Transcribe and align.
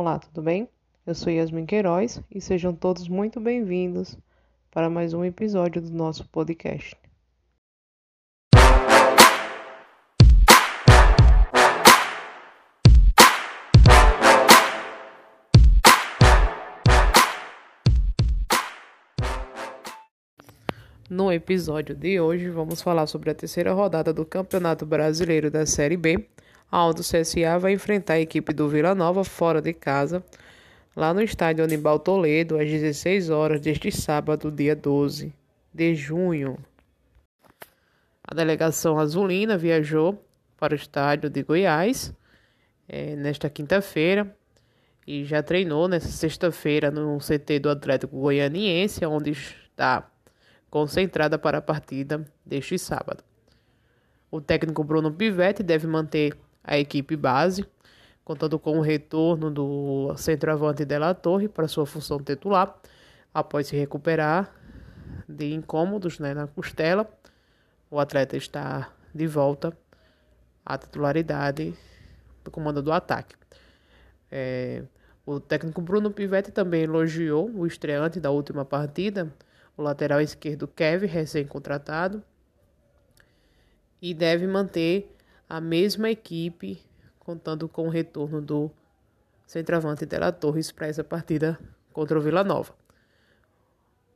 Olá, 0.00 0.16
tudo 0.16 0.40
bem? 0.42 0.68
Eu 1.04 1.12
sou 1.12 1.32
Yasmin 1.32 1.66
Queiroz 1.66 2.22
e 2.30 2.40
sejam 2.40 2.72
todos 2.72 3.08
muito 3.08 3.40
bem-vindos 3.40 4.16
para 4.70 4.88
mais 4.88 5.12
um 5.12 5.24
episódio 5.24 5.82
do 5.82 5.90
nosso 5.90 6.24
podcast. 6.28 6.96
No 21.10 21.32
episódio 21.32 21.96
de 21.96 22.20
hoje, 22.20 22.48
vamos 22.50 22.80
falar 22.80 23.08
sobre 23.08 23.30
a 23.30 23.34
terceira 23.34 23.72
rodada 23.72 24.12
do 24.12 24.24
Campeonato 24.24 24.86
Brasileiro 24.86 25.50
da 25.50 25.66
Série 25.66 25.96
B, 25.96 26.28
onde 26.70 27.00
o 27.00 27.04
CSA 27.04 27.58
vai 27.58 27.72
enfrentar 27.72 28.14
a 28.14 28.20
equipe 28.20 28.52
do 28.52 28.68
Vila 28.68 28.94
Nova 28.94 29.24
fora 29.24 29.60
de 29.60 29.72
casa, 29.72 30.22
lá 30.94 31.14
no 31.14 31.22
estádio 31.22 31.64
Anibal 31.64 31.98
Toledo, 31.98 32.58
às 32.58 32.68
16 32.68 33.30
horas 33.30 33.60
deste 33.60 33.90
sábado, 33.90 34.50
dia 34.50 34.76
12 34.76 35.32
de 35.72 35.94
junho. 35.94 36.58
A 38.22 38.34
delegação 38.34 38.98
azulina 38.98 39.56
viajou 39.56 40.22
para 40.58 40.74
o 40.74 40.76
estádio 40.76 41.30
de 41.30 41.42
Goiás 41.42 42.12
é, 42.88 43.16
nesta 43.16 43.48
quinta-feira 43.48 44.36
e 45.06 45.24
já 45.24 45.42
treinou 45.42 45.88
nesta 45.88 46.10
sexta-feira 46.10 46.90
no 46.90 47.18
CT 47.18 47.60
do 47.60 47.70
Atlético 47.70 48.20
Goianiense, 48.20 49.06
onde 49.06 49.30
está 49.30 50.10
concentrada 50.68 51.38
para 51.38 51.58
a 51.58 51.62
partida 51.62 52.22
deste 52.44 52.78
sábado. 52.78 53.24
O 54.30 54.40
técnico 54.40 54.84
Bruno 54.84 55.10
Pivetti 55.10 55.62
deve 55.62 55.86
manter 55.86 56.36
a 56.62 56.78
equipe 56.78 57.16
base, 57.16 57.64
contando 58.24 58.58
com 58.58 58.78
o 58.78 58.82
retorno 58.82 59.50
do 59.50 60.14
centroavante 60.16 60.84
Della 60.84 61.14
Torre 61.14 61.48
para 61.48 61.66
sua 61.66 61.86
função 61.86 62.22
titular, 62.22 62.78
após 63.32 63.66
se 63.66 63.76
recuperar 63.76 64.54
de 65.28 65.52
incômodos 65.52 66.18
né, 66.18 66.34
na 66.34 66.46
costela. 66.46 67.08
O 67.90 67.98
atleta 67.98 68.36
está 68.36 68.90
de 69.14 69.26
volta 69.26 69.76
à 70.64 70.76
titularidade 70.76 71.74
do 72.44 72.50
comando 72.50 72.82
do 72.82 72.92
ataque. 72.92 73.34
É, 74.30 74.82
o 75.24 75.40
técnico 75.40 75.80
Bruno 75.80 76.10
Pivetti 76.10 76.50
também 76.50 76.82
elogiou 76.82 77.50
o 77.50 77.66
estreante 77.66 78.20
da 78.20 78.30
última 78.30 78.64
partida, 78.64 79.32
o 79.76 79.82
lateral 79.82 80.20
esquerdo 80.20 80.66
Kevin, 80.66 81.06
recém-contratado, 81.06 82.22
e 84.00 84.14
deve 84.14 84.46
manter 84.46 85.14
a 85.48 85.60
mesma 85.60 86.10
equipe, 86.10 86.80
contando 87.18 87.68
com 87.68 87.86
o 87.86 87.90
retorno 87.90 88.40
do 88.40 88.70
centroavante 89.46 90.04
Dela 90.04 90.30
Torres 90.30 90.70
para 90.70 90.86
essa 90.86 91.02
partida 91.02 91.58
contra 91.92 92.18
o 92.18 92.20
Vila 92.20 92.44
Nova. 92.44 92.74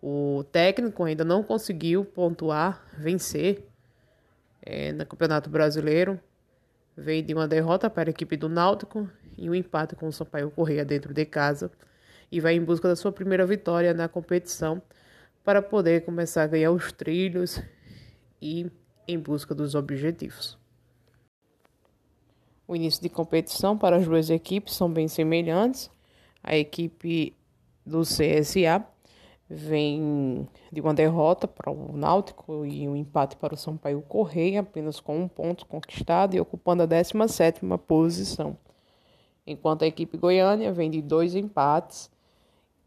O 0.02 0.44
técnico 0.50 1.04
ainda 1.04 1.24
não 1.24 1.42
conseguiu 1.42 2.04
pontuar, 2.04 2.84
vencer 2.98 3.66
é, 4.60 4.92
no 4.92 5.06
Campeonato 5.06 5.48
Brasileiro. 5.48 6.20
Veio 6.96 7.22
de 7.22 7.32
uma 7.32 7.48
derrota 7.48 7.88
para 7.88 8.10
a 8.10 8.12
equipe 8.12 8.36
do 8.36 8.48
Náutico 8.48 9.08
e 9.38 9.48
um 9.48 9.54
empate 9.54 9.96
com 9.96 10.08
o 10.08 10.12
Sampaio 10.12 10.50
Correia 10.50 10.84
dentro 10.84 11.14
de 11.14 11.24
casa. 11.24 11.70
E 12.30 12.40
vai 12.40 12.54
em 12.54 12.64
busca 12.64 12.88
da 12.88 12.96
sua 12.96 13.12
primeira 13.12 13.46
vitória 13.46 13.94
na 13.94 14.08
competição 14.08 14.82
para 15.44 15.62
poder 15.62 16.04
começar 16.04 16.42
a 16.42 16.46
ganhar 16.46 16.72
os 16.72 16.92
trilhos 16.92 17.62
e 18.40 18.70
em 19.08 19.18
busca 19.18 19.54
dos 19.54 19.74
objetivos. 19.74 20.61
O 22.66 22.76
início 22.76 23.02
de 23.02 23.08
competição 23.08 23.76
para 23.76 23.96
as 23.96 24.06
duas 24.06 24.30
equipes 24.30 24.74
são 24.74 24.90
bem 24.90 25.08
semelhantes. 25.08 25.90
A 26.42 26.56
equipe 26.56 27.36
do 27.84 28.02
CSA 28.02 28.86
vem 29.48 30.48
de 30.70 30.80
uma 30.80 30.94
derrota 30.94 31.46
para 31.46 31.70
o 31.70 31.96
Náutico 31.96 32.64
e 32.64 32.88
um 32.88 32.96
empate 32.96 33.36
para 33.36 33.54
o 33.54 33.56
Sampaio 33.56 34.00
Correia, 34.02 34.60
apenas 34.60 34.98
com 34.98 35.18
um 35.18 35.28
ponto 35.28 35.66
conquistado 35.66 36.34
e 36.34 36.40
ocupando 36.40 36.82
a 36.82 36.88
17ª 36.88 37.76
posição. 37.78 38.56
Enquanto 39.46 39.82
a 39.82 39.86
equipe 39.86 40.16
goiânia 40.16 40.72
vem 40.72 40.90
de 40.90 41.02
dois 41.02 41.34
empates 41.34 42.10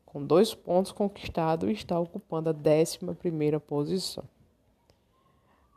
com 0.06 0.26
dois 0.26 0.56
pontos 0.56 0.94
conquistados, 0.94 1.70
está 1.70 2.00
ocupando 2.00 2.50
a 2.50 2.54
11 2.54 3.60
posição. 3.68 4.24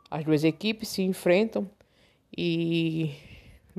As 0.09 0.23
duas 0.23 0.43
equipes 0.43 0.87
se 0.87 1.03
enfrentam 1.03 1.69
e 2.35 3.13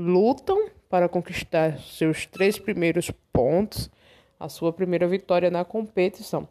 lutam 0.01 0.71
para 0.89 1.09
conquistar 1.09 1.79
seus 1.79 2.27
três 2.27 2.59
primeiros 2.59 3.11
pontos, 3.33 3.91
a 4.39 4.49
sua 4.49 4.73
primeira 4.73 5.07
vitória 5.07 5.51
na 5.51 5.65
competição. 5.65 6.49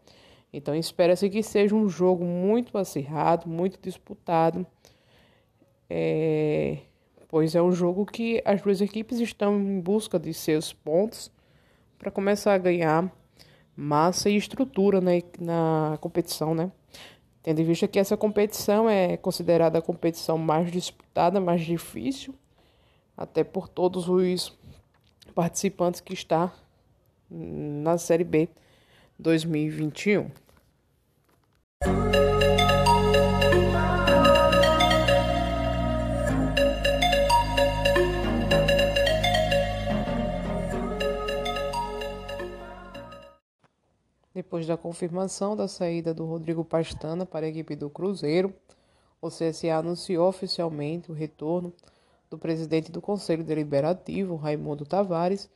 Então 0.54 0.76
espera-se 0.76 1.30
que 1.30 1.42
seja 1.42 1.76
um 1.76 1.90
jogo 1.90 2.24
muito 2.24 2.78
acirrado, 2.78 3.50
muito 3.50 3.80
disputado, 3.82 4.66
é, 5.90 6.78
pois 7.28 7.56
é 7.56 7.62
um 7.62 7.72
jogo 7.72 8.06
que 8.06 8.42
as 8.46 8.62
duas 8.62 8.82
equipes 8.82 9.20
estão 9.20 9.60
em 9.60 9.80
busca 9.80 10.20
de 10.20 10.34
seus 10.34 10.72
pontos 10.72 11.32
para 11.98 12.12
começar 12.12 12.54
a 12.54 12.58
ganhar 12.58 13.12
massa 13.76 14.30
e 14.30 14.36
estrutura 14.36 15.02
na, 15.02 15.12
na 15.40 15.98
competição, 16.00 16.54
né? 16.54 16.72
Tendo 17.42 17.62
em 17.62 17.64
vista 17.64 17.88
que 17.88 17.98
essa 17.98 18.18
competição 18.18 18.90
é 18.90 19.18
considerada 19.18 19.80
a 19.80 19.82
competição 19.82 20.38
mais 20.38 20.72
disputada, 20.72 21.40
mais 21.40 21.62
difícil, 21.62 22.36
até 23.20 23.44
por 23.44 23.68
todos 23.68 24.08
os 24.08 24.58
participantes 25.36 26.00
que 26.00 26.14
está 26.14 26.54
na 27.30 27.98
Série 27.98 28.24
B 28.24 28.48
2021. 29.20 30.32
Depois 44.34 44.66
da 44.66 44.78
confirmação 44.78 45.58
da 45.58 45.68
saída 45.68 46.14
do 46.14 46.26
Rodrigo 46.26 46.64
Pastana 46.64 47.26
para 47.26 47.46
a 47.46 47.50
equipe 47.50 47.76
do 47.76 47.90
Cruzeiro, 47.90 48.54
o 49.22 49.28
CSA 49.28 49.76
anunciou 49.76 50.30
oficialmente 50.30 51.12
o 51.12 51.14
retorno 51.14 51.74
do 52.30 52.38
presidente 52.38 52.92
do 52.92 53.02
Conselho 53.02 53.44
Deliberativo, 53.44 54.36
Raimundo 54.36 54.86
Tavares, 54.86 55.50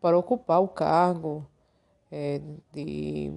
para 0.00 0.16
ocupar 0.16 0.62
o 0.62 0.68
cargo 0.68 1.46
é, 2.10 2.40
de 2.72 3.32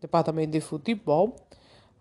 Departamento 0.00 0.52
de 0.52 0.60
Futebol, 0.60 1.36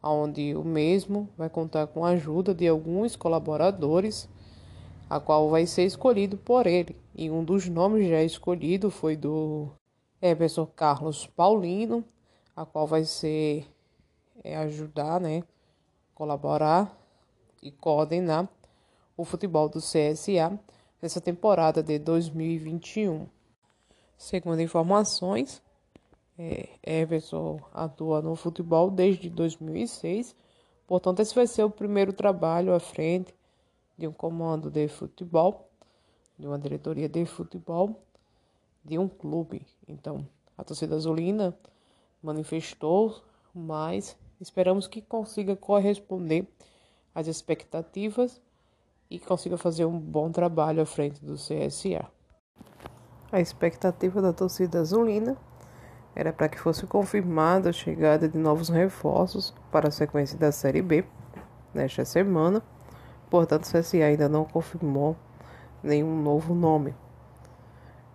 onde 0.02 0.56
o 0.56 0.64
mesmo 0.64 1.30
vai 1.38 1.50
contar 1.50 1.88
com 1.88 2.04
a 2.04 2.10
ajuda 2.10 2.54
de 2.54 2.68
alguns 2.68 3.16
colaboradores, 3.16 4.28
a 5.10 5.20
qual 5.20 5.50
vai 5.50 5.66
ser 5.66 5.86
escolhido 5.86 6.38
por 6.38 6.66
ele. 6.66 6.96
E 7.14 7.30
um 7.30 7.44
dos 7.44 7.68
nomes 7.68 8.08
já 8.08 8.24
escolhido 8.24 8.90
foi 8.90 9.16
do 9.16 9.70
é, 10.22 10.34
professor 10.34 10.68
Carlos 10.68 11.28
Paulino, 11.28 12.04
a 12.56 12.66
qual 12.66 12.88
vai 12.88 13.04
ser 13.04 13.68
é, 14.44 14.56
ajudar, 14.58 15.20
né, 15.20 15.44
colaborar 16.16 16.98
e 17.62 17.72
coordenar 17.72 18.48
o 19.20 19.26
futebol 19.26 19.68
do 19.68 19.80
CSA 19.80 20.58
nessa 21.02 21.20
temporada 21.20 21.84
de 21.84 22.00
2021. 22.00 23.28
Segundo 24.18 24.62
informações, 24.62 25.62
é, 26.38 26.70
Everson 26.82 27.60
atua 27.74 28.22
no 28.22 28.34
futebol 28.38 28.90
desde 28.90 29.30
2006, 29.30 30.34
portanto, 30.88 31.20
esse 31.20 31.36
vai 31.36 31.46
ser 31.48 31.66
o 31.66 31.70
primeiro 31.70 32.14
trabalho 32.14 32.74
à 32.74 32.80
frente 32.80 33.36
de 33.98 34.08
um 34.08 34.14
comando 34.14 34.72
de 34.72 34.88
futebol, 34.88 35.70
de 36.38 36.48
uma 36.48 36.58
diretoria 36.58 37.10
de 37.10 37.26
futebol 37.26 38.02
de 38.86 38.98
um 38.98 39.10
clube. 39.10 39.68
Então, 39.86 40.26
a 40.58 40.64
torcida 40.64 40.96
azulina 40.96 41.54
manifestou, 42.24 43.22
mas 43.54 44.16
esperamos 44.40 44.88
que 44.88 45.02
consiga 45.02 45.58
corresponder 45.58 46.48
às 47.14 47.28
expectativas 47.28 48.42
e 49.10 49.20
consiga 49.20 49.58
fazer 49.58 49.86
um 49.86 50.00
bom 50.00 50.32
trabalho 50.32 50.82
à 50.82 50.86
frente 50.86 51.24
do 51.24 51.34
CSA. 51.34 52.06
A 53.32 53.40
expectativa 53.40 54.22
da 54.22 54.32
torcida 54.32 54.80
azulina 54.80 55.36
era 56.16 56.34
para 56.34 56.50
que 56.50 56.60
fosse 56.60 56.86
confirmada 56.86 57.70
a 57.70 57.74
chegada 57.74 58.28
de 58.28 58.38
novos 58.38 58.70
reforços 58.70 59.54
para 59.72 59.88
a 59.88 59.92
sequência 59.92 60.38
da 60.38 60.52
Série 60.52 60.82
B 60.82 61.06
nesta 61.74 62.04
semana. 62.06 62.62
Portanto, 63.30 63.66
o 63.66 63.72
CSA 63.72 63.98
ainda 63.98 64.28
não 64.28 64.46
confirmou 64.46 65.16
nenhum 65.82 66.22
novo 66.22 66.54
nome. 66.54 66.94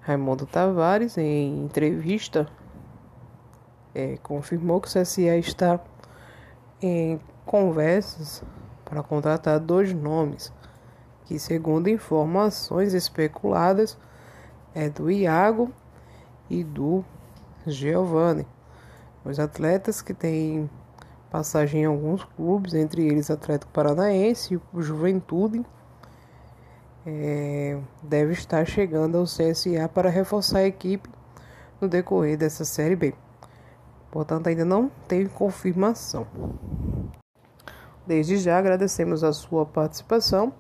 Raimundo 0.01 0.47
Tavares, 0.47 1.17
em 1.17 1.65
entrevista, 1.65 2.47
é, 3.95 4.17
confirmou 4.19 4.81
que 4.81 4.89
o 4.89 4.91
CSA 4.91 5.39
está 5.39 5.81
em 6.83 7.19
conversas 7.47 8.43
para 8.85 9.03
contratar 9.03 9.59
dois 9.59 9.95
nomes, 9.95 10.53
que, 11.25 11.39
segundo 11.39 11.89
informações 11.89 12.95
especuladas, 12.95 13.99
é 14.75 14.89
do 14.89 15.11
Iago 15.11 15.71
e 16.51 16.63
do 16.63 17.05
Giovanni. 17.67 18.47
Os 19.25 19.39
atletas 19.39 20.03
que 20.03 20.13
têm 20.13 20.69
passagem 21.31 21.83
em 21.83 21.87
alguns 21.87 22.25
clubes, 22.25 22.75
entre 22.75 23.07
eles 23.07 23.31
Atlético 23.31 23.73
Paranaense 23.73 24.55
e 24.55 24.83
Juventude, 24.83 25.65
é, 27.07 27.79
deve 28.03 28.33
estar 28.33 28.65
chegando 28.67 29.19
ao 29.19 29.25
CSA 29.25 29.89
para 29.93 30.09
reforçar 30.11 30.59
a 30.59 30.67
equipe 30.67 31.09
no 31.81 31.89
decorrer 31.89 32.37
dessa 32.37 32.65
Série 32.65 32.97
B. 32.97 33.15
Portanto, 34.11 34.47
ainda 34.47 34.65
não 34.65 34.91
tem 35.09 35.27
confirmação. 35.27 36.27
Desde 38.07 38.37
já 38.37 38.59
agradecemos 38.59 39.25
a 39.25 39.33
sua 39.33 39.67
participação. 39.67 40.53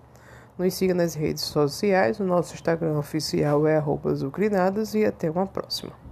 Nos 0.57 0.75
siga 0.75 0.95
nas 0.95 1.15
redes 1.15 1.43
sociais. 1.43 2.21
O 2.21 2.25
nosso 2.25 2.55
Instagram 2.55 2.97
oficial 2.99 3.67
é 3.67 3.77
azucrinadas 4.09 4.95
e 4.95 5.05
até 5.05 5.31
uma 5.31 5.47
próxima. 5.47 6.04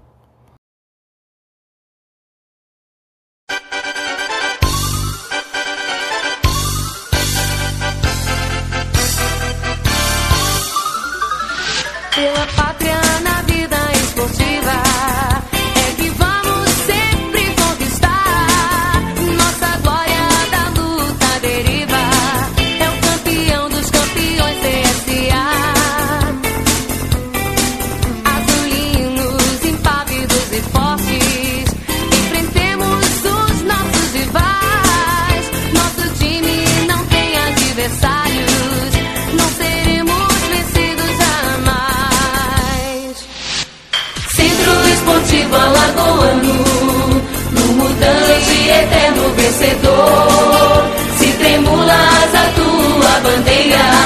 Yeah. 53.73 54.02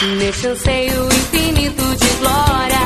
Nesse 0.00 0.46
anseio 0.46 1.06
infinito 1.06 1.82
de 1.96 2.08
glória, 2.20 2.78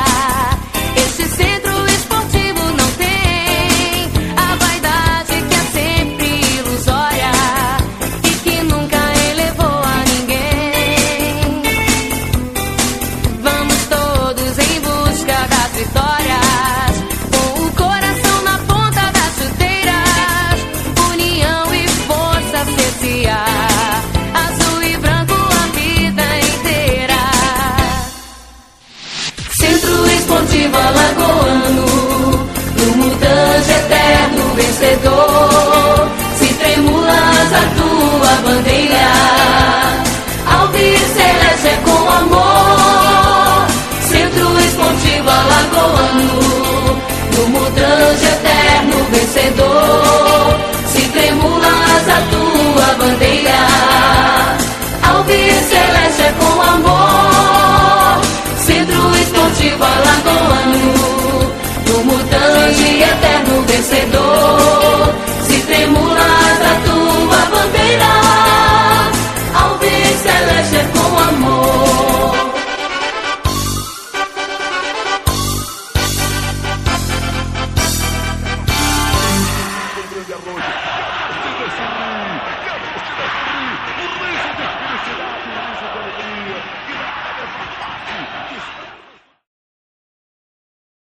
vencedor. 63.82 64.21